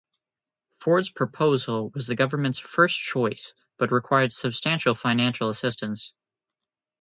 [0.79, 6.15] Ford's proposal was the government's first choice, but required substantial financial assistance.